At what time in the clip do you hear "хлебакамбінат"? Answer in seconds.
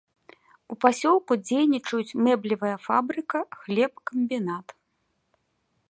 3.59-4.67